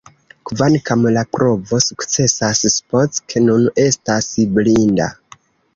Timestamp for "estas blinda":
3.87-5.15